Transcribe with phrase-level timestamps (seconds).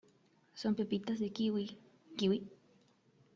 [0.59, 1.65] son pepitas de kiwi.¿
[2.17, 2.37] kiwi?